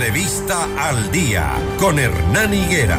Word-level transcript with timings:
Entrevista 0.00 0.66
al 0.78 1.12
día 1.12 1.52
con 1.78 1.98
Hernán 1.98 2.54
Higuera. 2.54 2.98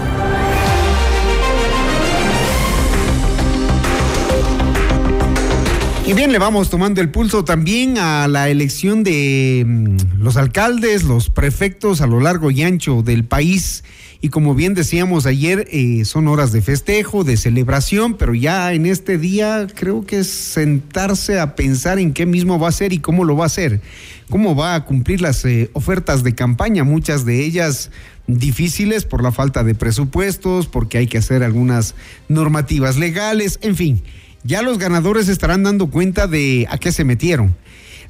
Y 6.06 6.14
bien, 6.14 6.32
le 6.32 6.38
vamos 6.38 6.70
tomando 6.70 7.02
el 7.02 7.10
pulso 7.10 7.44
también 7.44 7.98
a 7.98 8.28
la 8.28 8.50
elección 8.50 9.04
de 9.04 9.64
mm, 9.66 10.22
los 10.22 10.38
alcaldes, 10.38 11.04
los 11.04 11.32
prefectos 11.32 12.02
a 12.02 12.06
lo 12.06 12.20
largo 12.20 12.52
y 12.52 12.62
ancho 12.62 13.02
del 13.02 13.26
país. 13.26 13.84
Y 14.24 14.30
como 14.30 14.54
bien 14.54 14.76
decíamos 14.76 15.26
ayer, 15.26 15.68
eh, 15.72 16.06
son 16.06 16.28
horas 16.28 16.52
de 16.52 16.62
festejo, 16.62 17.24
de 17.24 17.38
celebración, 17.38 18.18
pero 18.18 18.36
ya 18.36 18.72
en 18.72 18.86
este 18.86 19.18
día 19.18 19.66
creo 19.74 20.06
que 20.06 20.20
es 20.20 20.28
sentarse 20.28 21.40
a 21.40 21.56
pensar 21.56 21.98
en 21.98 22.14
qué 22.14 22.28
mismo 22.28 22.60
va 22.60 22.70
a 22.70 22.72
ser 22.72 22.94
y 22.94 23.00
cómo 23.00 23.26
lo 23.26 23.36
va 23.36 23.46
a 23.46 23.48
hacer, 23.48 23.82
cómo 24.30 24.56
va 24.56 24.76
a 24.76 24.86
cumplir 24.86 25.22
las 25.22 25.44
eh, 25.46 25.72
ofertas 25.74 26.24
de 26.24 26.36
campaña, 26.36 26.84
muchas 26.84 27.26
de 27.26 27.44
ellas 27.44 27.90
difíciles 28.28 29.06
por 29.06 29.24
la 29.24 29.32
falta 29.32 29.64
de 29.64 29.74
presupuestos, 29.74 30.68
porque 30.68 31.00
hay 31.00 31.08
que 31.08 31.18
hacer 31.18 31.42
algunas 31.42 31.96
normativas 32.30 32.98
legales, 32.98 33.58
en 33.64 33.76
fin 33.76 34.04
ya 34.44 34.62
los 34.62 34.78
ganadores 34.78 35.28
estarán 35.28 35.64
dando 35.64 35.88
cuenta 35.88 36.28
de 36.28 36.68
a 36.70 36.78
qué 36.78 36.92
se 36.92 37.04
metieron. 37.04 37.56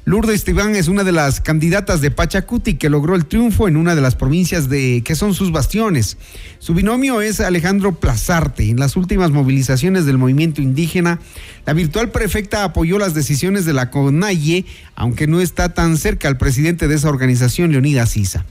Lourdes 0.04 0.34
Esteban 0.34 0.74
es 0.74 0.88
una 0.88 1.04
de 1.04 1.12
las 1.12 1.40
candidatas 1.40 2.00
de 2.00 2.10
Pachacuti 2.10 2.74
que 2.74 2.90
logró 2.90 3.14
el 3.14 3.26
triunfo 3.26 3.68
en 3.68 3.76
una 3.76 3.94
de 3.94 4.00
las 4.00 4.16
provincias 4.16 4.68
de 4.68 5.02
que 5.04 5.14
son 5.14 5.32
sus 5.32 5.52
bastiones. 5.52 6.16
Su 6.58 6.74
binomio 6.74 7.20
es 7.20 7.38
Alejandro 7.38 7.94
Plazarte. 7.94 8.68
En 8.68 8.80
las 8.80 8.96
últimas 8.96 9.30
movilizaciones 9.30 10.04
del 10.04 10.18
movimiento 10.18 10.60
indígena, 10.60 11.20
la 11.66 11.72
virtual 11.72 12.10
prefecta 12.10 12.64
apoyó 12.64 12.98
las 12.98 13.14
decisiones 13.14 13.64
de 13.64 13.74
la 13.74 13.90
CONAIE, 13.90 14.66
aunque 14.96 15.28
no 15.28 15.40
está 15.40 15.72
tan 15.72 15.96
cerca 15.96 16.26
al 16.26 16.36
presidente 16.36 16.88
de 16.88 16.96
esa 16.96 17.08
organización, 17.08 17.70
Leonidas 17.70 18.10
Sisa. 18.10 18.44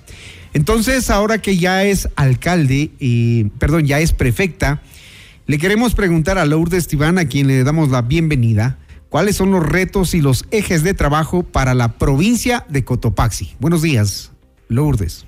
Entonces, 0.53 1.09
ahora 1.09 1.39
que 1.39 1.57
ya 1.57 1.83
es 1.83 2.07
alcalde, 2.15 2.91
eh, 3.01 3.49
perdón, 3.59 3.85
ya 3.85 3.99
es 3.99 4.13
prefecta, 4.13 4.81
le 5.47 5.57
queremos 5.57 5.95
preguntar 5.95 6.37
a 6.37 6.45
Lourdes 6.45 6.87
Tibán, 6.87 7.17
a 7.17 7.25
quien 7.25 7.47
le 7.47 7.65
damos 7.65 7.89
la 7.89 8.03
bienvenida, 8.03 8.77
cuáles 9.11 9.35
son 9.35 9.51
los 9.51 9.63
retos 9.63 10.15
y 10.15 10.21
los 10.21 10.45
ejes 10.51 10.83
de 10.83 10.93
trabajo 10.93 11.43
para 11.43 11.75
la 11.75 11.89
provincia 11.89 12.65
de 12.69 12.83
Cotopaxi. 12.85 13.55
Buenos 13.59 13.81
días, 13.81 14.31
Lourdes. 14.69 15.27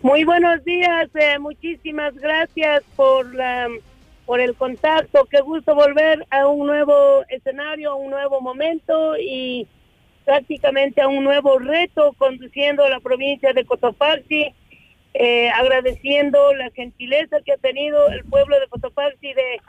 Muy 0.00 0.24
buenos 0.24 0.64
días, 0.64 1.08
eh, 1.14 1.38
muchísimas 1.38 2.14
gracias 2.16 2.82
por 2.96 3.32
la 3.34 3.68
por 4.26 4.40
el 4.40 4.54
contacto. 4.54 5.28
Qué 5.30 5.42
gusto 5.42 5.74
volver 5.74 6.26
a 6.30 6.46
un 6.46 6.66
nuevo 6.66 7.22
escenario, 7.28 7.92
a 7.92 7.94
un 7.94 8.10
nuevo 8.10 8.40
momento 8.40 9.16
y 9.18 9.68
prácticamente 10.24 11.02
a 11.02 11.08
un 11.08 11.22
nuevo 11.22 11.58
reto 11.58 12.14
conduciendo 12.16 12.84
a 12.84 12.88
la 12.88 13.00
provincia 13.00 13.52
de 13.52 13.66
Cotopaxi 13.66 14.54
eh, 15.16 15.48
agradeciendo 15.50 16.54
la 16.54 16.70
gentileza 16.70 17.36
que 17.44 17.52
ha 17.52 17.56
tenido 17.58 18.08
el 18.08 18.24
pueblo 18.24 18.58
de 18.58 18.66
Cotopaxi 18.66 19.32
de 19.32 19.60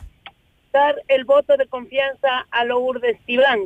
dar 0.75 0.95
el 1.07 1.23
voto 1.23 1.55
de 1.55 1.67
confianza 1.67 2.45
a 2.51 2.65
Lourdes 2.65 3.17
Tibán. 3.25 3.59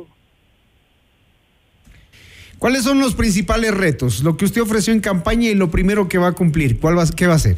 ¿Cuáles 2.60 2.84
son 2.84 3.00
los 3.00 3.14
principales 3.14 3.74
retos? 3.74 4.22
Lo 4.22 4.36
que 4.36 4.44
usted 4.44 4.62
ofreció 4.62 4.92
en 4.92 5.00
campaña 5.00 5.48
y 5.48 5.54
lo 5.54 5.70
primero 5.70 6.08
que 6.08 6.18
va 6.18 6.28
a 6.28 6.32
cumplir, 6.32 6.78
¿cuál 6.78 6.96
va, 6.96 7.04
¿qué 7.16 7.26
va 7.26 7.32
a 7.32 7.36
hacer? 7.36 7.56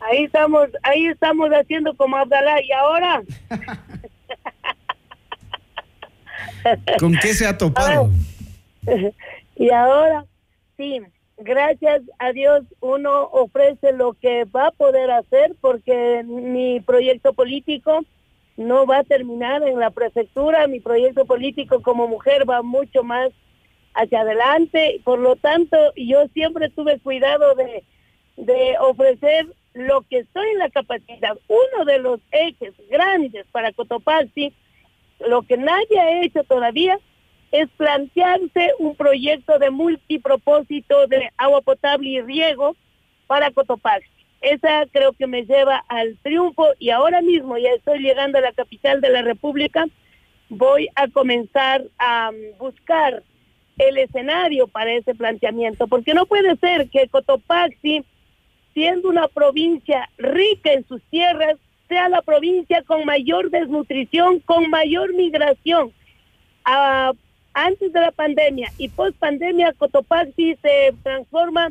Ahí 0.00 0.24
estamos, 0.24 0.68
ahí 0.82 1.06
estamos 1.06 1.50
haciendo 1.50 1.94
como 1.94 2.16
Abdalá 2.16 2.62
y 2.62 2.72
ahora. 2.72 3.22
¿Con 6.98 7.14
qué 7.20 7.34
se 7.34 7.46
ha 7.46 7.58
topado? 7.58 8.10
y 9.56 9.70
ahora, 9.70 10.24
sí, 10.76 11.00
gracias 11.42 12.02
a 12.18 12.32
Dios 12.32 12.64
uno 12.80 13.24
ofrece 13.32 13.92
lo 13.92 14.14
que 14.14 14.44
va 14.44 14.68
a 14.68 14.72
poder 14.72 15.10
hacer 15.10 15.54
porque 15.60 16.22
mi 16.24 16.80
proyecto 16.80 17.32
político 17.32 18.04
no 18.56 18.86
va 18.86 18.98
a 18.98 19.04
terminar 19.04 19.62
en 19.62 19.78
la 19.78 19.90
prefectura, 19.90 20.66
mi 20.66 20.80
proyecto 20.80 21.24
político 21.24 21.82
como 21.82 22.08
mujer 22.08 22.48
va 22.48 22.62
mucho 22.62 23.02
más 23.02 23.30
hacia 23.94 24.20
adelante, 24.20 25.00
por 25.04 25.18
lo 25.18 25.36
tanto 25.36 25.76
yo 25.96 26.26
siempre 26.28 26.70
tuve 26.70 26.98
cuidado 27.00 27.54
de, 27.54 27.84
ofrecer 28.80 29.46
lo 29.74 30.02
que 30.02 30.20
estoy 30.20 30.48
en 30.50 30.58
la 30.58 30.70
capacidad. 30.70 31.36
Uno 31.48 31.84
de 31.84 31.98
los 31.98 32.20
ejes 32.30 32.74
grandes 32.90 33.46
para 33.52 33.72
Cotopaxi, 33.72 34.52
lo 35.20 35.42
que 35.42 35.56
nadie 35.56 36.00
ha 36.00 36.22
hecho 36.22 36.42
todavía, 36.44 36.98
es 37.52 37.68
plantearse 37.76 38.72
un 38.78 38.96
proyecto 38.96 39.58
de 39.58 39.70
multipropósito 39.70 41.06
de 41.06 41.30
agua 41.36 41.60
potable 41.60 42.08
y 42.08 42.20
riego 42.22 42.74
para 43.26 43.50
Cotopaxi. 43.50 44.08
Esa 44.40 44.86
creo 44.90 45.12
que 45.12 45.26
me 45.26 45.44
lleva 45.44 45.84
al 45.88 46.16
triunfo 46.22 46.66
y 46.78 46.90
ahora 46.90 47.20
mismo 47.20 47.56
ya 47.58 47.70
estoy 47.70 48.00
llegando 48.00 48.38
a 48.38 48.40
la 48.40 48.52
capital 48.52 49.00
de 49.02 49.10
la 49.10 49.22
República. 49.22 49.86
Voy 50.48 50.88
a 50.96 51.06
comenzar 51.08 51.84
a 51.98 52.30
um, 52.30 52.58
buscar 52.58 53.22
el 53.78 53.98
escenario 53.98 54.66
para 54.66 54.92
ese 54.92 55.14
planteamiento, 55.14 55.86
porque 55.86 56.14
no 56.14 56.26
puede 56.26 56.56
ser 56.56 56.88
que 56.88 57.08
Cotopaxi, 57.08 58.04
siendo 58.74 59.10
una 59.10 59.28
provincia 59.28 60.08
rica 60.16 60.72
en 60.72 60.86
sus 60.88 61.02
tierras, 61.04 61.56
sea 61.88 62.08
la 62.08 62.22
provincia 62.22 62.82
con 62.82 63.04
mayor 63.04 63.50
desnutrición, 63.50 64.40
con 64.40 64.70
mayor 64.70 65.14
migración. 65.14 65.92
a 66.64 67.12
antes 67.54 67.92
de 67.92 68.00
la 68.00 68.12
pandemia 68.12 68.72
y 68.78 68.88
post 68.88 69.16
pandemia, 69.18 69.72
Cotopaxi 69.74 70.56
se 70.62 70.94
transforma 71.02 71.70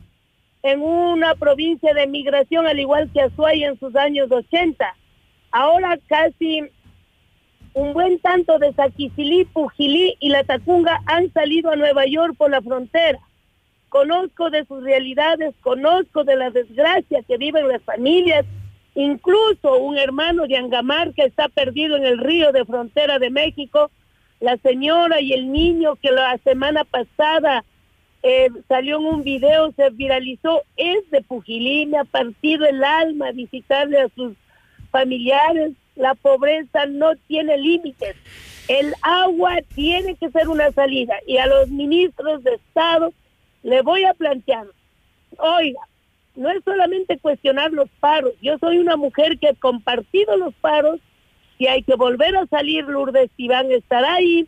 en 0.64 0.81
una 0.81 1.36
provincia 1.36 1.94
de 1.94 2.08
migración, 2.08 2.68
al 2.68 2.80
igual 2.80 3.09
que 3.12 3.22
Azuay 3.22 3.64
en 3.64 3.80
sus 3.80 3.96
años 3.96 4.31
80. 4.31 4.96
Ahora 5.52 5.97
casi 6.08 6.64
un 7.74 7.94
buen 7.94 8.20
tanto 8.20 8.59
de 8.59 8.74
Saquicilí, 8.74 9.46
Pujilí 9.46 10.18
y 10.20 10.30
La 10.30 10.44
Tacunga 10.44 11.02
han 11.06 11.31
salido 11.34 11.72
a 11.72 11.75
Nueva 11.75 12.06
York 12.06 12.36
por 12.38 12.52
la 12.52 12.62
frontera. 12.62 13.20
Conozco 13.90 14.50
de 14.50 14.66
sus 14.66 14.84
realidades, 14.84 15.53
conozco 15.62 16.24
de 16.24 16.36
la 16.36 16.50
desgracia 16.52 17.24
que 17.24 17.38
viven 17.38 17.68
las 17.68 17.81
familias, 17.84 18.46
incluso 18.94 19.78
un 19.80 19.97
hermano 19.97 20.47
de 20.47 20.58
Angamar 20.58 21.14
que 21.14 21.24
está 21.24 21.50
perdido 21.50 21.97
en 21.97 22.06
el 22.06 22.18
río 22.18 22.52
de 22.52 22.66
frontera 22.66 23.20
de 23.20 23.30
México 23.30 23.90
la 24.41 24.57
señora 24.57 25.22
y 25.22 25.34
el 25.34 25.52
niño 25.52 25.96
que 25.96 26.12
la 26.12 26.38
semana 26.40 26.84
pasada 26.84 27.63
eh, 28.24 28.50
salió 28.68 28.97
en 28.97 29.06
un 29.06 29.24
video, 29.24 29.72
se 29.74 29.90
viralizó, 29.91 30.63
es 30.75 31.09
de 31.12 31.22
Pujilí, 31.22 31.85
me 31.85 32.00
ha 32.00 32.03
partido 32.03 32.66
el 32.66 32.84
alma 32.84 33.31
visitarle 33.31 34.02
a 34.02 34.09
sus 34.09 34.34
familiares. 34.90 35.74
La 35.96 36.16
pobreza 36.16 36.88
no 36.88 37.16
tiene 37.28 37.57
límites. 37.57 38.16
El 38.68 38.94
agua 39.03 39.57
tiene 39.75 40.16
que 40.16 40.31
ser 40.31 40.50
una 40.50 40.72
salida. 40.72 41.16
Y 41.28 41.38
a 41.38 41.46
los 41.46 41.69
ministros 41.69 42.44
de 42.44 42.56
Estado 42.56 43.13
le 43.62 43.81
voy 43.84 44.06
a 44.06 44.16
plantear, 44.16 44.66
oiga, 45.38 45.81
no 46.35 46.50
es 46.50 46.63
solamente 46.63 47.19
cuestionar 47.19 47.72
los 47.72 47.90
paros. 48.00 48.34
Yo 48.41 48.58
soy 48.58 48.79
una 48.79 48.97
mujer 48.97 49.38
que 49.38 49.50
he 49.50 49.56
compartido 49.56 50.35
los 50.38 50.53
paros 50.56 51.00
si 51.62 51.68
hay 51.68 51.84
que 51.84 51.94
volver 51.94 52.36
a 52.36 52.48
salir, 52.48 52.86
Lourdes 52.86 53.30
Iván 53.38 53.72
estará 53.72 54.16
ahí, 54.16 54.48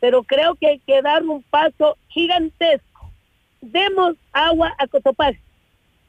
pero 0.00 0.22
creo 0.22 0.54
que 0.54 0.68
hay 0.68 0.78
que 0.78 1.02
dar 1.02 1.22
un 1.22 1.42
paso 1.42 1.98
gigantesco. 2.08 3.10
Demos 3.60 4.16
agua 4.32 4.74
a 4.78 4.86
Cotopaxi, 4.86 5.42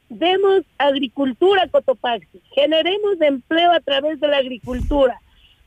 demos 0.08 0.62
agricultura 0.78 1.64
a 1.64 1.68
Cotopaxi, 1.68 2.42
generemos 2.54 3.20
empleo 3.20 3.70
a 3.74 3.82
través 3.82 4.18
de 4.22 4.30
la 4.30 4.38
agricultura, 4.38 5.20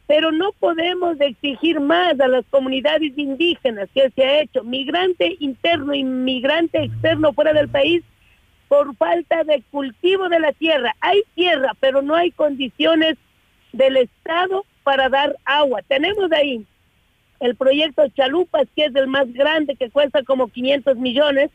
pero 0.06 0.32
no 0.32 0.52
podemos 0.52 1.20
exigir 1.20 1.80
más 1.80 2.18
a 2.18 2.26
las 2.26 2.46
comunidades 2.46 3.12
indígenas 3.18 3.90
que 3.92 4.08
se 4.08 4.24
ha 4.24 4.40
hecho, 4.40 4.64
migrante 4.64 5.36
interno 5.38 5.92
y 5.92 6.02
migrante 6.02 6.84
externo 6.84 7.34
fuera 7.34 7.52
del 7.52 7.68
país, 7.68 8.02
por 8.68 8.96
falta 8.96 9.44
de 9.44 9.62
cultivo 9.70 10.30
de 10.30 10.40
la 10.40 10.52
tierra. 10.52 10.96
Hay 11.00 11.24
tierra, 11.34 11.72
pero 11.78 12.00
no 12.00 12.14
hay 12.14 12.30
condiciones 12.30 13.18
del 13.72 13.98
Estado 13.98 14.64
para 14.88 15.10
dar 15.10 15.36
agua. 15.44 15.82
Tenemos 15.86 16.32
ahí 16.32 16.64
el 17.40 17.54
proyecto 17.56 18.08
Chalupas, 18.16 18.66
que 18.74 18.86
es 18.86 18.94
el 18.94 19.06
más 19.06 19.30
grande, 19.34 19.76
que 19.76 19.90
cuesta 19.90 20.22
como 20.22 20.48
500 20.48 20.96
millones, 20.96 21.50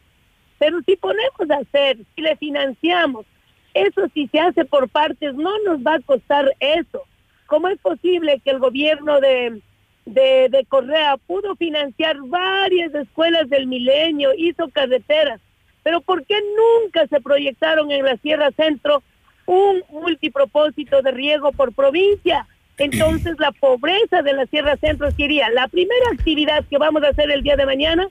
pero 0.60 0.80
si 0.86 0.96
ponemos 0.98 1.50
a 1.50 1.56
hacer, 1.56 1.98
si 2.14 2.22
le 2.22 2.36
financiamos, 2.38 3.26
eso 3.74 4.08
si 4.14 4.28
se 4.28 4.40
hace 4.40 4.66
por 4.66 4.88
partes, 4.88 5.34
no 5.34 5.50
nos 5.66 5.80
va 5.80 5.96
a 5.96 6.02
costar 6.02 6.46
eso. 6.60 7.02
¿Cómo 7.48 7.70
es 7.70 7.80
posible 7.80 8.40
que 8.46 8.52
el 8.52 8.60
gobierno 8.60 9.20
de, 9.20 9.60
de, 10.06 10.50
de 10.52 10.66
Correa 10.70 11.18
pudo 11.18 11.56
financiar 11.56 12.18
varias 12.28 12.94
escuelas 12.94 13.50
del 13.50 13.66
milenio, 13.66 14.30
hizo 14.38 14.70
carreteras, 14.70 15.42
pero 15.82 16.02
¿por 16.02 16.24
qué 16.24 16.36
nunca 16.56 17.08
se 17.08 17.20
proyectaron 17.20 17.90
en 17.90 18.06
la 18.06 18.16
Sierra 18.18 18.52
Centro 18.52 19.02
un 19.48 19.82
multipropósito 19.90 21.02
de 21.02 21.10
riego 21.10 21.52
por 21.52 21.74
provincia? 21.74 22.48
Entonces 22.78 23.36
la 23.40 23.52
pobreza 23.52 24.22
de 24.22 24.34
la 24.34 24.46
Sierra 24.48 24.78
Centro 24.78 25.12
sería 25.12 25.50
la 25.50 25.68
primera 25.68 26.06
actividad 26.12 26.66
que 26.70 26.78
vamos 26.78 27.04
a 27.04 27.10
hacer 27.10 27.30
el 27.30 27.44
día 27.44 27.56
de 27.56 27.66
mañana, 27.66 28.08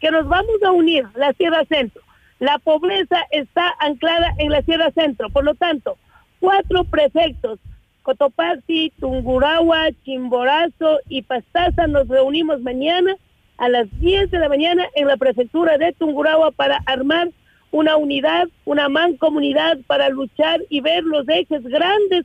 que 0.00 0.10
nos 0.10 0.28
vamos 0.28 0.62
a 0.64 0.70
unir 0.70 1.06
la 1.14 1.32
Sierra 1.32 1.64
Centro, 1.64 2.02
La 2.38 2.58
pobreza 2.58 3.16
está 3.30 3.74
anclada 3.80 4.34
en 4.38 4.50
la 4.50 4.62
Sierra 4.62 4.90
Centro. 4.92 5.30
Por 5.30 5.44
lo 5.44 5.54
tanto, 5.54 5.96
cuatro 6.40 6.84
prefectos, 6.84 7.58
Cotopaxi, 8.02 8.92
Tungurahua, 9.00 9.88
Chimborazo 10.04 10.98
y 11.08 11.22
Pastaza, 11.22 11.86
nos 11.86 12.06
reunimos 12.06 12.60
mañana 12.60 13.16
a 13.56 13.68
las 13.68 13.88
10 14.00 14.30
de 14.30 14.38
la 14.38 14.48
mañana 14.48 14.84
en 14.94 15.06
la 15.06 15.16
prefectura 15.16 15.78
de 15.78 15.92
Tungurahua 15.92 16.50
para 16.50 16.78
armar 16.86 17.30
una 17.70 17.96
unidad, 17.96 18.48
una 18.64 18.88
mancomunidad 18.88 19.78
para 19.86 20.08
luchar 20.08 20.60
y 20.68 20.80
ver 20.80 21.02
los 21.04 21.28
ejes 21.28 21.62
grandes 21.64 22.24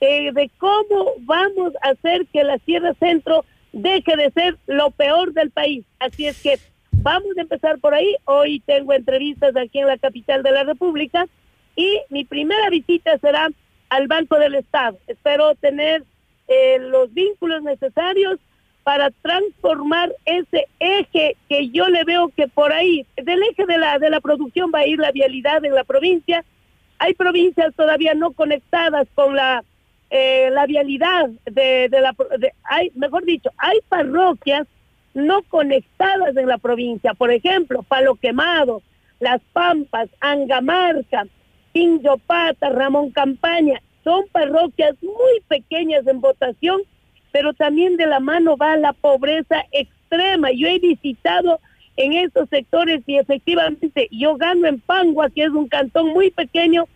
eh, 0.00 0.30
de 0.32 0.50
cómo 0.58 1.14
vamos 1.20 1.72
a 1.82 1.90
hacer 1.90 2.26
que 2.26 2.44
la 2.44 2.58
Sierra 2.58 2.94
Centro 2.94 3.44
deje 3.72 4.16
de 4.16 4.30
ser 4.30 4.56
lo 4.66 4.90
peor 4.90 5.32
del 5.32 5.50
país. 5.50 5.84
Así 5.98 6.26
es 6.26 6.40
que 6.42 6.58
vamos 6.92 7.36
a 7.36 7.42
empezar 7.42 7.78
por 7.78 7.94
ahí. 7.94 8.14
Hoy 8.24 8.60
tengo 8.60 8.92
entrevistas 8.92 9.56
aquí 9.56 9.80
en 9.80 9.86
la 9.86 9.98
capital 9.98 10.42
de 10.42 10.52
la 10.52 10.64
República 10.64 11.26
y 11.76 12.00
mi 12.10 12.24
primera 12.24 12.70
visita 12.70 13.18
será 13.18 13.48
al 13.88 14.06
Banco 14.06 14.38
del 14.38 14.54
Estado. 14.54 14.98
Espero 15.06 15.54
tener 15.56 16.04
eh, 16.48 16.78
los 16.80 17.12
vínculos 17.12 17.62
necesarios 17.62 18.38
para 18.82 19.10
transformar 19.10 20.10
ese 20.24 20.66
eje 20.80 21.36
que 21.48 21.68
yo 21.68 21.88
le 21.88 22.04
veo 22.04 22.28
que 22.34 22.48
por 22.48 22.72
ahí, 22.72 23.04
del 23.16 23.42
eje 23.42 23.66
de 23.66 23.78
la, 23.78 23.98
de 23.98 24.08
la 24.08 24.20
producción 24.20 24.70
va 24.74 24.80
a 24.80 24.86
ir 24.86 24.98
la 24.98 25.12
vialidad 25.12 25.62
en 25.64 25.74
la 25.74 25.84
provincia. 25.84 26.42
Hay 26.98 27.14
provincias 27.14 27.74
todavía 27.74 28.14
no 28.14 28.32
conectadas 28.32 29.06
con 29.14 29.36
la, 29.36 29.62
eh, 30.10 30.50
la 30.52 30.66
vialidad 30.66 31.28
de, 31.44 31.88
de 31.88 32.00
la, 32.00 32.14
hay, 32.64 32.90
mejor 32.94 33.24
dicho, 33.24 33.50
hay 33.58 33.78
parroquias 33.88 34.66
no 35.14 35.42
conectadas 35.42 36.36
en 36.36 36.46
la 36.46 36.58
provincia. 36.58 37.14
Por 37.14 37.30
ejemplo, 37.30 37.82
Palo 37.82 38.14
Quemado, 38.14 38.82
Las 39.20 39.40
Pampas, 39.52 40.08
Angamarca, 40.20 41.26
Pinjopata, 41.72 42.70
Ramón 42.70 43.10
Campaña. 43.10 43.80
Son 44.04 44.24
parroquias 44.32 44.94
muy 45.02 45.40
pequeñas 45.48 46.06
en 46.06 46.20
votación 46.20 46.82
pero 47.32 47.52
también 47.52 47.96
de 47.96 48.06
la 48.06 48.20
mano 48.20 48.56
va 48.56 48.76
la 48.76 48.92
pobreza 48.92 49.64
extrema. 49.72 50.50
Yo 50.52 50.66
he 50.66 50.78
visitado 50.78 51.60
en 51.96 52.12
estos 52.12 52.48
sectores 52.48 53.02
y 53.06 53.18
efectivamente 53.18 54.08
yo 54.10 54.36
gano 54.36 54.66
en 54.66 54.80
Pangua, 54.80 55.30
que 55.30 55.44
es 55.44 55.50
un 55.50 55.68
cantón 55.68 56.08
muy 56.08 56.30
pequeño, 56.30 56.86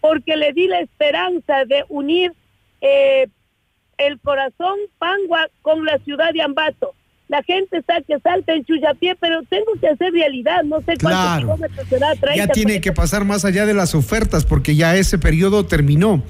porque 0.00 0.36
le 0.36 0.52
di 0.52 0.66
la 0.66 0.80
esperanza 0.80 1.64
de 1.64 1.84
unir 1.88 2.32
eh, 2.80 3.28
el 3.98 4.20
corazón 4.20 4.76
Pangua 4.98 5.48
con 5.62 5.84
la 5.84 5.98
ciudad 5.98 6.32
de 6.32 6.42
Ambato. 6.42 6.94
La 7.28 7.42
gente 7.42 7.78
está 7.78 8.00
que 8.02 8.20
salta 8.20 8.54
en 8.54 8.64
Chuyapié, 8.64 9.16
pero 9.16 9.42
tengo 9.44 9.72
que 9.80 9.88
hacer 9.88 10.12
realidad, 10.12 10.62
no 10.62 10.80
sé 10.82 10.96
cuántos 11.00 11.40
kilómetros 11.40 11.88
será. 11.88 12.14
ya 12.36 12.46
tiene 12.48 12.80
que 12.80 12.92
pasar 12.92 13.24
más 13.24 13.44
allá 13.44 13.66
de 13.66 13.74
las 13.74 13.96
ofertas, 13.96 14.44
porque 14.44 14.76
ya 14.76 14.96
ese 14.96 15.18
periodo 15.18 15.66
terminó. 15.66 16.22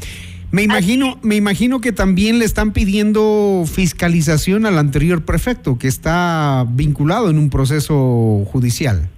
Me 0.52 0.62
imagino, 0.62 1.18
me 1.22 1.34
imagino 1.34 1.80
que 1.80 1.92
también 1.92 2.38
le 2.38 2.44
están 2.44 2.72
pidiendo 2.72 3.64
fiscalización 3.66 4.64
al 4.64 4.78
anterior 4.78 5.24
prefecto, 5.24 5.76
que 5.76 5.88
está 5.88 6.64
vinculado 6.68 7.28
en 7.28 7.38
un 7.38 7.50
proceso 7.50 8.44
judicial. 8.50 9.08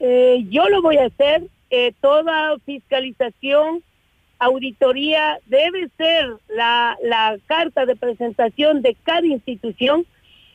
Eh, 0.00 0.44
yo 0.50 0.68
lo 0.68 0.82
voy 0.82 0.96
a 0.96 1.06
hacer. 1.06 1.44
Eh, 1.70 1.94
toda 2.00 2.58
fiscalización, 2.66 3.82
auditoría, 4.40 5.38
debe 5.46 5.88
ser 5.96 6.34
la, 6.48 6.96
la 7.02 7.38
carta 7.46 7.86
de 7.86 7.94
presentación 7.94 8.82
de 8.82 8.96
cada 9.04 9.26
institución. 9.26 10.04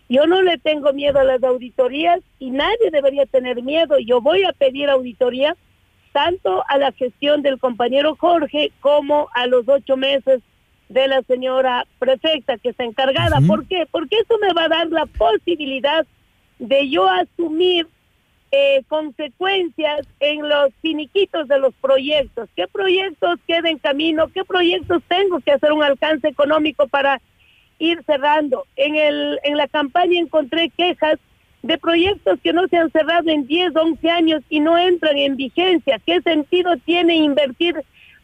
Yo 0.09 0.27
no 0.27 0.41
le 0.41 0.57
tengo 0.57 0.91
miedo 0.91 1.19
a 1.19 1.23
las 1.23 1.41
auditorías 1.43 2.19
y 2.39 2.51
nadie 2.51 2.91
debería 2.91 3.25
tener 3.25 3.63
miedo. 3.63 3.97
Yo 3.99 4.21
voy 4.21 4.43
a 4.43 4.53
pedir 4.53 4.89
auditoría 4.89 5.55
tanto 6.11 6.63
a 6.67 6.77
la 6.77 6.91
gestión 6.91 7.41
del 7.41 7.59
compañero 7.59 8.15
Jorge 8.15 8.71
como 8.81 9.29
a 9.33 9.47
los 9.47 9.67
ocho 9.67 9.97
meses 9.97 10.41
de 10.89 11.07
la 11.07 11.21
señora 11.23 11.85
prefecta 11.99 12.57
que 12.57 12.69
está 12.69 12.83
encargada. 12.83 13.39
¿Por 13.47 13.67
qué? 13.67 13.87
Porque 13.89 14.17
eso 14.17 14.37
me 14.39 14.53
va 14.53 14.65
a 14.65 14.69
dar 14.69 14.87
la 14.87 15.05
posibilidad 15.05 16.05
de 16.59 16.89
yo 16.89 17.07
asumir 17.07 17.87
eh, 18.51 18.83
consecuencias 18.87 20.07
en 20.19 20.47
los 20.47 20.73
finiquitos 20.81 21.47
de 21.47 21.59
los 21.59 21.73
proyectos. 21.75 22.49
¿Qué 22.55 22.67
proyectos 22.67 23.39
quedan 23.47 23.67
en 23.67 23.79
camino? 23.79 24.27
¿Qué 24.29 24.45
proyectos 24.45 25.03
tengo 25.07 25.39
que 25.39 25.51
hacer 25.51 25.71
un 25.71 25.83
alcance 25.83 26.27
económico 26.27 26.87
para 26.87 27.21
ir 27.79 28.03
cerrando? 28.05 28.65
En, 28.75 28.95
el, 28.95 29.39
en 29.43 29.57
la 29.57 29.67
campaña 29.67 30.19
encontré 30.19 30.69
quejas 30.69 31.19
de 31.65 31.79
proyectos 31.79 32.39
que 32.43 32.53
no 32.53 32.67
se 32.67 32.77
han 32.77 32.91
cerrado 32.91 33.27
en 33.31 33.47
10, 33.47 33.75
11 33.75 34.09
años 34.11 34.43
y 34.49 34.59
no 34.59 34.77
entran 34.77 35.17
en 35.17 35.35
vigencia. 35.35 35.99
¿Qué 36.05 36.21
sentido 36.21 36.77
tiene 36.85 37.15
invertir 37.15 37.75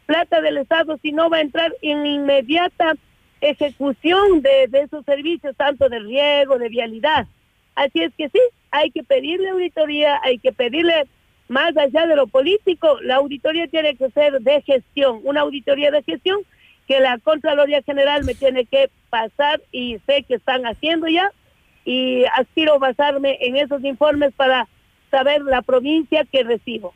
plata 0.06 0.40
del 0.40 0.58
Estado 0.58 0.96
si 1.02 1.10
no 1.10 1.28
va 1.28 1.38
a 1.38 1.40
entrar 1.40 1.74
en 1.82 2.06
inmediata 2.06 2.94
ejecución 3.40 4.42
de, 4.42 4.68
esos 4.72 5.04
servicios, 5.04 5.56
tanto 5.56 5.88
de 5.88 5.98
riego, 5.98 6.56
de 6.58 6.68
vialidad? 6.68 7.26
Así 7.74 8.02
es 8.02 8.12
que 8.16 8.28
sí, 8.28 8.40
hay 8.72 8.90
que 8.90 9.04
pedirle 9.04 9.50
auditoría, 9.50 10.18
hay 10.24 10.38
que 10.38 10.52
pedirle 10.52 11.06
más 11.48 11.76
allá 11.76 12.06
de 12.06 12.16
lo 12.16 12.26
político, 12.26 12.98
la 13.02 13.16
auditoría 13.16 13.68
tiene 13.68 13.94
que 13.94 14.10
ser 14.10 14.40
de 14.40 14.62
gestión, 14.62 15.20
una 15.24 15.42
auditoría 15.42 15.90
de 15.90 16.02
gestión 16.02 16.40
que 16.88 16.98
la 16.98 17.18
Contraloría 17.18 17.82
General 17.82 18.24
me 18.24 18.34
tiene 18.34 18.64
que 18.64 18.90
pasar 19.10 19.60
y 19.70 19.98
sé 20.06 20.24
que 20.26 20.34
están 20.34 20.64
haciendo 20.64 21.06
ya 21.08 21.30
y 21.84 22.24
aspiro 22.36 22.74
a 22.74 22.78
basarme 22.78 23.38
en 23.40 23.56
esos 23.56 23.84
informes 23.84 24.32
para 24.34 24.66
saber 25.10 25.42
la 25.42 25.62
provincia 25.62 26.24
que 26.30 26.42
recibo. 26.42 26.94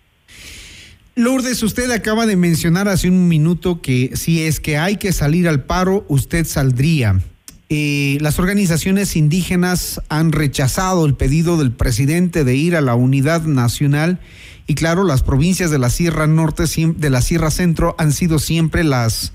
Lourdes, 1.15 1.63
usted 1.63 1.91
acaba 1.91 2.27
de 2.27 2.37
mencionar 2.37 2.89
hace 2.89 3.09
un 3.09 3.29
minuto 3.29 3.81
que 3.81 4.17
si 4.17 4.45
es 4.45 4.61
que 4.61 4.77
hay 4.77 4.97
que 4.97 5.13
salir 5.13 5.49
al 5.49 5.65
paro, 5.65 6.05
usted 6.09 6.45
saldría. 6.45 7.21
Eh, 7.69 8.19
las 8.21 8.39
organizaciones 8.39 9.17
indígenas 9.17 10.01
han 10.09 10.31
rechazado 10.33 11.05
el 11.05 11.15
pedido 11.15 11.57
del 11.57 11.73
presidente 11.73 12.45
de 12.45 12.55
ir 12.55 12.77
a 12.77 12.81
la 12.81 12.95
unidad 12.95 13.43
nacional 13.43 14.21
y 14.69 14.75
claro, 14.75 15.05
las 15.05 15.23
provincias 15.23 15.71
de 15.71 15.79
la 15.79 15.91
Sierra 15.91 16.27
Norte, 16.27 16.65
de 16.97 17.11
la 17.11 17.23
Sierra 17.23 17.51
Centro 17.51 17.97
han 17.99 18.13
sido 18.13 18.39
siempre 18.39 18.85
las 18.85 19.33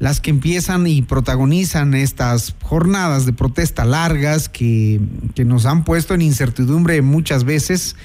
las 0.00 0.22
que 0.22 0.30
empiezan 0.30 0.86
y 0.86 1.02
protagonizan 1.02 1.92
estas 1.92 2.56
jornadas 2.62 3.26
de 3.26 3.34
protesta 3.34 3.84
largas 3.84 4.48
que, 4.48 4.98
nos 5.44 5.66
han 5.66 5.84
puesto 5.84 6.14
en 6.14 6.22
incertidumbre 6.22 7.02
muchas 7.02 7.44
veces, 7.44 7.96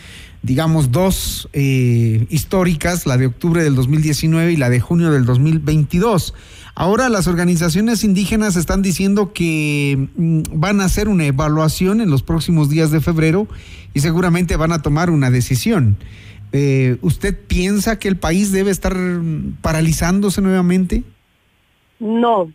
digamos 0.43 0.91
dos 0.91 1.47
eh, 1.53 2.27
históricas, 2.29 3.05
la 3.05 3.15
de 3.17 3.27
octubre 3.27 3.63
del 3.63 3.75
2019 3.75 4.51
y 4.51 4.57
la 4.57 4.69
de 4.69 4.81
junio 4.81 5.09
del 5.09 5.25
2022. 5.25 6.33
Ahora 6.77 7.07
las 7.07 7.27
organizaciones 7.27 8.03
indígenas 8.03 8.57
están 8.57 8.81
diciendo 8.81 9.31
que 9.31 10.09
mm, 10.15 10.41
van 10.51 10.81
a 10.81 10.85
hacer 10.85 11.07
una 11.07 11.25
evaluación 11.25 12.01
en 12.01 12.09
los 12.09 12.21
próximos 12.21 12.69
días 12.69 12.91
de 12.91 12.99
febrero 12.99 13.47
y 13.93 14.01
seguramente 14.01 14.57
van 14.57 14.73
a 14.73 14.81
tomar 14.81 15.09
una 15.09 15.31
decisión. 15.31 15.95
Eh, 16.51 16.97
¿Usted 17.01 17.33
piensa 17.47 17.97
que 17.97 18.09
el 18.09 18.17
país 18.17 18.51
debe 18.51 18.71
estar 18.71 18.93
paralizándose 19.61 20.41
nuevamente? 20.41 21.03
No. 21.99 22.51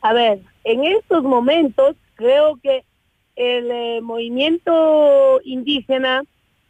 A 0.00 0.12
ver, 0.12 0.40
en 0.64 0.84
estos 0.84 1.22
momentos 1.22 1.94
creo 2.16 2.58
que 2.60 2.84
el 3.36 3.70
eh, 3.70 4.00
movimiento 4.02 5.40
indígena, 5.44 6.24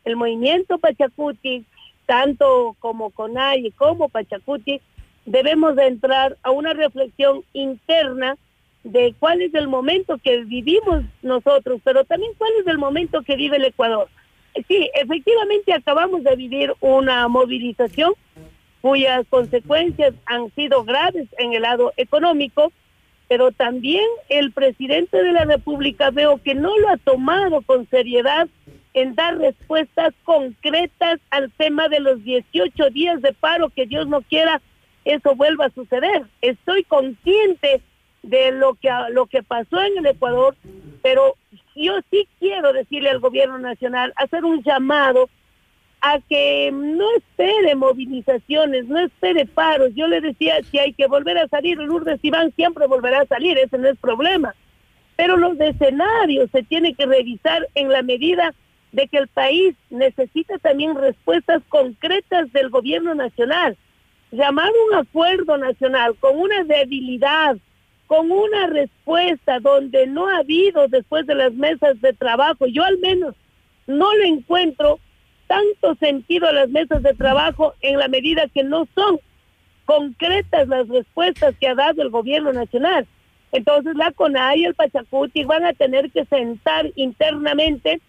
el 0.05 0.17
movimiento 0.17 0.77
Pachacuti, 0.77 1.65
tanto 2.05 2.77
como 2.81 3.11
CONAI 3.11 3.71
como 3.73 4.11
Pachacuti, 4.11 4.83
debemos 5.25 5.77
de 5.77 5.87
entrar 5.87 6.37
a 6.43 6.51
una 6.51 6.73
reflexión 6.73 7.43
interna 7.53 8.37
de 8.85 9.15
cuál 9.19 9.43
es 9.43 9.55
el 9.55 9.69
momento 9.69 10.19
que 10.19 10.45
vivimos 10.45 11.05
nosotros, 11.23 11.81
pero 11.85 12.05
también 12.05 12.33
cuál 12.37 12.51
es 12.61 12.67
el 12.67 12.79
momento 12.79 13.23
que 13.23 13.37
vive 13.37 13.57
el 13.57 13.67
Ecuador. 13.67 14.09
Sí, 14.69 14.91
efectivamente 14.95 15.73
acabamos 15.73 16.25
de 16.25 16.37
vivir 16.37 16.73
una 16.81 17.27
movilización 17.29 18.13
cuyas 18.83 19.25
consecuencias 19.31 20.13
han 20.27 20.53
sido 20.55 20.85
graves 20.85 21.29
en 21.39 21.55
el 21.55 21.63
lado 21.63 21.93
económico, 21.97 22.73
pero 23.29 23.53
también 23.53 24.05
el 24.29 24.53
presidente 24.53 25.23
de 25.23 25.33
la 25.33 25.45
República 25.45 26.11
veo 26.11 26.43
que 26.43 26.55
no 26.55 26.77
lo 26.77 26.89
ha 26.89 26.97
tomado 26.99 27.63
con 27.63 27.89
seriedad 27.89 28.49
en 28.93 29.15
dar 29.15 29.39
respuestas 29.39 30.13
concretas 30.25 31.21
al 31.31 31.51
tema 31.53 31.89
de 31.89 32.01
los 32.01 32.23
18 32.25 32.91
días 32.91 33.23
de 33.23 33.33
paro, 33.33 33.71
que 33.71 33.87
Dios 33.87 34.07
no 34.09 34.21
quiera 34.21 34.61
eso 35.05 35.35
vuelva 35.35 35.67
a 35.67 35.71
suceder. 35.71 36.25
Estoy 36.41 36.85
consciente 36.85 37.83
de 38.23 38.53
lo 38.53 38.75
que 38.75 38.89
lo 39.11 39.27
que 39.27 39.43
pasó 39.43 39.83
en 39.83 39.99
el 39.99 40.07
Ecuador, 40.07 40.57
pero 41.03 41.37
yo 41.75 41.95
sí 42.11 42.29
quiero 42.39 42.73
decirle 42.73 43.11
al 43.11 43.21
gobierno 43.21 43.59
nacional, 43.59 44.13
hacer 44.17 44.45
un 44.45 44.63
llamado 44.63 45.29
a 46.01 46.19
que 46.29 46.71
no 46.73 47.07
espere 47.17 47.75
movilizaciones, 47.77 48.87
no 48.87 48.99
espere 48.99 49.47
paros. 49.47 49.91
Yo 49.95 50.09
le 50.09 50.21
decía, 50.21 50.61
si 50.71 50.79
hay 50.79 50.93
que 50.93 51.07
volver 51.07 51.39
a 51.39 51.49
salir, 51.49 51.79
Lourdes 51.79 52.19
Iván 52.23 52.53
siempre 52.57 52.87
volverá 52.89 53.21
a 53.21 53.27
salir, 53.27 53.57
ese 53.57 53.79
no 53.79 53.89
es 53.89 53.99
problema. 53.99 54.55
Pero 55.15 55.37
los 55.37 55.59
escenarios 55.61 56.51
se 56.51 56.65
tienen 56.65 56.97
que 56.97 57.07
revisar 57.07 57.69
en 57.77 57.89
la 57.89 58.03
medida 58.03 58.53
de 58.91 59.07
que 59.07 59.19
el 59.19 59.29
país 59.29 59.77
necesita 59.91 60.59
también 60.59 60.97
respuestas 60.97 61.63
concretas 61.69 62.53
del 62.53 62.71
gobierno 62.71 63.15
nacional. 63.15 63.77
Llamar 64.33 64.71
un 64.89 64.99
acuerdo 64.99 65.59
nacional 65.59 66.17
con 66.19 66.39
una 66.39 66.65
debilidad, 66.65 67.57
con 68.07 68.31
una 68.31 68.67
respuesta 68.67 69.61
donde 69.61 70.07
no 70.07 70.27
ha 70.27 70.39
habido 70.39 70.89
después 70.89 71.27
de 71.27 71.35
las 71.35 71.53
mesas 71.53 72.01
de 72.01 72.15
trabajo, 72.15 72.67
yo 72.67 72.83
al 72.83 72.99
menos 72.99 73.35
no 73.87 74.15
le 74.15 74.29
encuentro 74.29 74.99
tanto 75.47 75.95
sentido 75.97 76.49
a 76.49 76.53
las 76.53 76.71
mesas 76.71 77.03
de 77.03 77.13
trabajo 77.13 77.75
en 77.83 77.99
la 77.99 78.09
medida 78.09 78.49
que 78.49 78.65
no 78.65 78.89
son 78.95 79.21
concretas 79.85 80.67
las 80.67 80.89
respuestas 80.89 81.55
que 81.61 81.69
ha 81.69 81.75
dado 81.75 82.01
el 82.01 82.09
gobierno 82.09 82.55
nacional. 82.55 83.07
Entonces 83.53 83.95
la 83.97 84.13
CONAI 84.13 84.61
y 84.61 84.65
el 84.65 84.75
Pachacuti 84.75 85.45
van 85.45 85.67
a 85.67 85.75
tener 85.75 86.11
que 86.11 86.25
sentar 86.25 86.91
internamente 86.95 88.01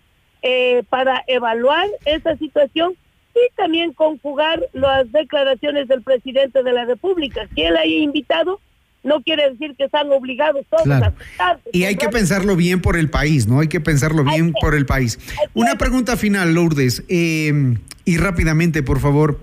eh, 0.41 0.83
para 0.89 1.21
evaluar 1.27 1.87
esa 2.05 2.37
situación 2.37 2.95
y 3.35 3.55
también 3.55 3.93
conjugar 3.93 4.61
las 4.73 5.11
declaraciones 5.11 5.87
del 5.87 6.01
presidente 6.01 6.63
de 6.63 6.73
la 6.73 6.85
República. 6.85 7.47
Que 7.55 7.67
él 7.67 7.77
haya 7.77 7.97
invitado 7.97 8.59
no 9.03 9.21
quiere 9.21 9.49
decir 9.51 9.75
que 9.75 9.85
están 9.85 10.09
obligados 10.11 10.65
todos 10.69 10.87
a 10.87 10.97
aceptar. 10.97 11.59
Y 11.73 11.83
hay 11.83 11.95
que 11.95 12.07
pensarlo 12.07 12.55
bien 12.55 12.81
por 12.81 12.97
el 12.97 13.09
país, 13.09 13.47
¿no? 13.47 13.59
Hay 13.59 13.67
que 13.67 13.81
pensarlo 13.81 14.23
bien 14.23 14.53
por 14.53 14.75
el 14.75 14.85
país. 14.85 15.19
Una 15.53 15.75
pregunta 15.75 16.15
final, 16.15 16.53
Lourdes, 16.53 17.03
em, 17.09 17.79
y 18.05 18.17
rápidamente, 18.17 18.81
por 18.81 18.99
favor. 18.99 19.41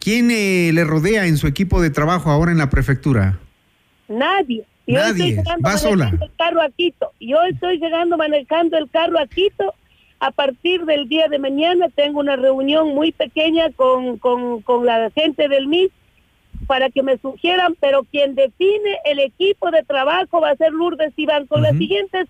¿Quién 0.00 0.30
eh, 0.30 0.70
le 0.72 0.84
rodea 0.84 1.26
en 1.26 1.36
su 1.36 1.46
equipo 1.46 1.80
de 1.80 1.90
trabajo 1.90 2.30
ahora 2.30 2.50
en 2.52 2.58
la 2.58 2.70
prefectura? 2.70 3.38
Nadie. 4.08 4.64
Yo 4.86 4.98
Nadie. 4.98 5.42
Va 5.64 5.78
sola. 5.78 6.12
El 6.20 6.30
carro 6.36 6.60
a 6.60 6.68
Quito. 6.70 7.12
Yo 7.20 7.36
estoy 7.50 7.78
llegando 7.78 8.16
manejando 8.16 8.76
el 8.76 8.88
carro 8.90 9.18
a 9.18 9.26
Quito. 9.26 9.74
A 10.24 10.30
partir 10.30 10.86
del 10.86 11.06
día 11.06 11.28
de 11.28 11.38
mañana 11.38 11.90
tengo 11.90 12.18
una 12.18 12.36
reunión 12.36 12.94
muy 12.94 13.12
pequeña 13.12 13.70
con, 13.72 14.16
con, 14.16 14.62
con 14.62 14.86
la 14.86 15.10
gente 15.10 15.48
del 15.48 15.68
MIS 15.68 15.90
para 16.66 16.88
que 16.88 17.02
me 17.02 17.18
sugieran, 17.18 17.76
pero 17.78 18.04
quien 18.04 18.34
define 18.34 19.00
el 19.04 19.18
equipo 19.18 19.70
de 19.70 19.82
trabajo 19.82 20.40
va 20.40 20.48
a 20.48 20.56
ser 20.56 20.72
Lourdes 20.72 21.12
Iván 21.16 21.46
con 21.46 21.60
las 21.60 21.76
siguientes 21.76 22.26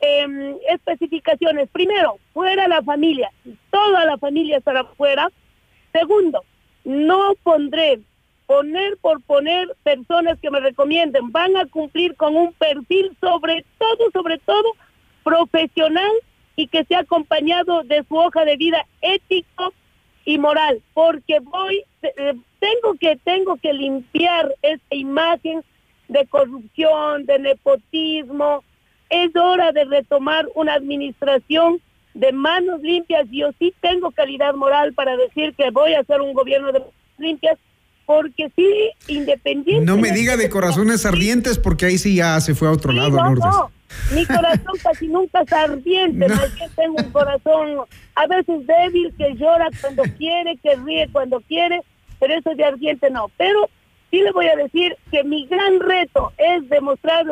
em, 0.00 0.56
especificaciones. 0.68 1.68
Primero, 1.70 2.18
fuera 2.34 2.66
la 2.66 2.82
familia, 2.82 3.30
toda 3.70 4.04
la 4.04 4.18
familia 4.18 4.56
estará 4.56 4.82
fuera. 4.82 5.30
Segundo, 5.92 6.42
no 6.84 7.36
pondré, 7.44 8.00
poner 8.46 8.96
por 8.96 9.22
poner 9.22 9.68
personas 9.84 10.36
que 10.40 10.50
me 10.50 10.58
recomienden, 10.58 11.30
van 11.30 11.56
a 11.56 11.66
cumplir 11.66 12.16
con 12.16 12.34
un 12.34 12.52
perfil 12.54 13.16
sobre 13.20 13.64
todo, 13.78 14.10
sobre 14.12 14.38
todo 14.38 14.72
profesional 15.22 16.10
y 16.56 16.68
que 16.68 16.84
sea 16.84 17.00
acompañado 17.00 17.82
de 17.84 18.02
su 18.08 18.16
hoja 18.16 18.44
de 18.44 18.56
vida 18.56 18.86
ético 19.02 19.72
y 20.24 20.38
moral, 20.38 20.82
porque 20.94 21.38
voy, 21.40 21.84
eh, 22.02 22.34
tengo 22.58 22.94
que, 22.98 23.16
tengo 23.22 23.56
que 23.56 23.72
limpiar 23.72 24.52
esta 24.62 24.94
imagen 24.94 25.62
de 26.08 26.26
corrupción, 26.26 27.26
de 27.26 27.38
nepotismo. 27.38 28.64
Es 29.08 29.34
hora 29.36 29.70
de 29.70 29.84
retomar 29.84 30.48
una 30.54 30.74
administración 30.74 31.80
de 32.14 32.32
manos 32.32 32.80
limpias. 32.82 33.26
Yo 33.30 33.50
sí 33.58 33.72
tengo 33.80 34.10
calidad 34.10 34.54
moral 34.54 34.94
para 34.94 35.16
decir 35.16 35.54
que 35.54 35.70
voy 35.70 35.94
a 35.94 36.00
hacer 36.00 36.20
un 36.20 36.32
gobierno 36.32 36.72
de 36.72 36.80
manos 36.80 36.94
limpias, 37.18 37.58
porque 38.04 38.50
sí, 38.56 38.90
independiente. 39.08 39.84
No 39.84 39.96
me 39.96 40.10
diga 40.10 40.36
de 40.36 40.48
corazones 40.48 41.06
ardientes, 41.06 41.58
porque 41.58 41.86
ahí 41.86 41.98
sí 41.98 42.16
ya 42.16 42.40
se 42.40 42.54
fue 42.54 42.68
a 42.68 42.72
otro 42.72 42.92
lado, 42.92 43.16
no, 43.16 43.70
mi 44.14 44.24
corazón 44.26 44.74
casi 44.82 45.08
nunca 45.08 45.42
es 45.42 45.52
ardiente, 45.52 46.28
no. 46.28 46.36
tengo 46.74 46.96
un 46.96 47.10
corazón 47.10 47.78
a 48.14 48.26
veces 48.26 48.66
débil, 48.66 49.14
que 49.16 49.34
llora 49.34 49.68
cuando 49.80 50.02
quiere, 50.16 50.56
que 50.58 50.76
ríe 50.76 51.08
cuando 51.12 51.40
quiere, 51.40 51.82
pero 52.18 52.34
eso 52.34 52.54
de 52.54 52.64
ardiente 52.64 53.10
no. 53.10 53.30
Pero 53.36 53.68
sí 54.10 54.20
le 54.20 54.32
voy 54.32 54.46
a 54.46 54.56
decir 54.56 54.96
que 55.10 55.24
mi 55.24 55.46
gran 55.46 55.80
reto 55.80 56.32
es 56.38 56.68
demostrar 56.68 57.26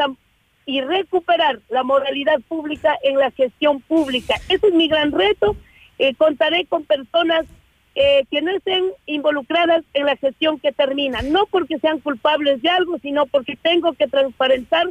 y 0.66 0.80
recuperar 0.80 1.60
la 1.68 1.82
moralidad 1.82 2.40
pública 2.48 2.96
en 3.02 3.18
la 3.18 3.30
gestión 3.30 3.80
pública. 3.80 4.34
Ese 4.48 4.68
es 4.68 4.74
mi 4.74 4.88
gran 4.88 5.12
reto. 5.12 5.56
Eh, 5.98 6.14
contaré 6.14 6.66
con 6.66 6.84
personas 6.84 7.46
eh, 7.94 8.24
que 8.30 8.42
no 8.42 8.50
estén 8.50 8.90
involucradas 9.06 9.84
en 9.92 10.06
la 10.06 10.16
gestión 10.16 10.58
que 10.58 10.72
termina, 10.72 11.22
no 11.22 11.46
porque 11.46 11.78
sean 11.78 12.00
culpables 12.00 12.60
de 12.60 12.68
algo, 12.68 12.98
sino 12.98 13.26
porque 13.26 13.56
tengo 13.56 13.92
que 13.92 14.08
transparentar 14.08 14.88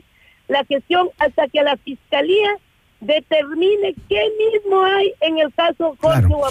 la 0.48 0.64
gestión 0.66 1.10
hasta 1.20 1.48
que 1.48 1.62
la 1.64 1.78
fiscalía 1.78 2.58
determine 3.00 3.96
qué 4.08 4.22
mismo 4.52 4.84
hay 4.84 5.14
en 5.22 5.40
el 5.40 5.54
caso 5.54 5.96
Jorge 6.00 6.22
claro. 6.22 6.42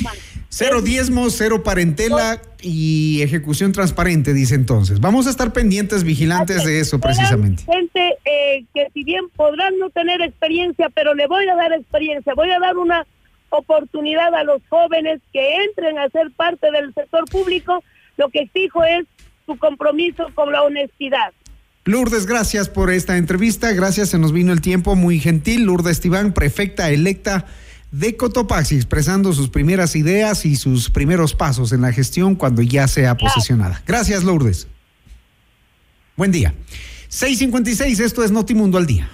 Cero 0.54 0.82
diezmos, 0.82 1.34
cero 1.38 1.62
parentela 1.62 2.42
y 2.60 3.22
ejecución 3.22 3.72
transparente, 3.72 4.34
dice 4.34 4.54
entonces. 4.54 5.00
Vamos 5.00 5.26
a 5.26 5.30
estar 5.30 5.50
pendientes, 5.54 6.04
vigilantes 6.04 6.62
de 6.66 6.78
eso 6.78 7.00
precisamente. 7.00 7.62
Gente 7.64 8.18
eh, 8.26 8.66
que 8.74 8.88
si 8.92 9.02
bien 9.02 9.30
podrán 9.34 9.78
no 9.78 9.88
tener 9.88 10.20
experiencia, 10.20 10.90
pero 10.94 11.14
le 11.14 11.26
voy 11.26 11.48
a 11.48 11.56
dar 11.56 11.72
experiencia, 11.72 12.34
voy 12.34 12.50
a 12.50 12.58
dar 12.58 12.76
una 12.76 13.06
oportunidad 13.48 14.34
a 14.34 14.44
los 14.44 14.60
jóvenes 14.68 15.22
que 15.32 15.64
entren 15.64 15.98
a 15.98 16.10
ser 16.10 16.30
parte 16.32 16.70
del 16.70 16.92
sector 16.92 17.24
público. 17.30 17.82
Lo 18.18 18.28
que 18.28 18.40
exijo 18.40 18.84
es 18.84 19.06
su 19.46 19.56
compromiso 19.56 20.26
con 20.34 20.52
la 20.52 20.64
honestidad. 20.64 21.32
Lourdes, 21.84 22.26
gracias 22.26 22.68
por 22.68 22.90
esta 22.90 23.16
entrevista. 23.16 23.72
Gracias, 23.72 24.10
se 24.10 24.18
nos 24.18 24.32
vino 24.32 24.52
el 24.52 24.60
tiempo 24.60 24.94
muy 24.94 25.18
gentil. 25.18 25.64
Lourdes 25.64 26.00
Tibán, 26.00 26.32
prefecta 26.32 26.90
electa 26.90 27.46
de 27.90 28.16
Cotopaxi, 28.16 28.76
expresando 28.76 29.32
sus 29.32 29.48
primeras 29.48 29.96
ideas 29.96 30.46
y 30.46 30.56
sus 30.56 30.90
primeros 30.90 31.34
pasos 31.34 31.72
en 31.72 31.80
la 31.80 31.92
gestión 31.92 32.36
cuando 32.36 32.62
ya 32.62 32.86
sea 32.86 33.16
posesionada. 33.16 33.82
Gracias, 33.86 34.22
Lourdes. 34.22 34.68
Buen 36.16 36.30
día. 36.30 36.54
656, 37.08 38.00
esto 38.00 38.22
es 38.22 38.30
Notimundo 38.30 38.78
al 38.78 38.86
día. 38.86 39.10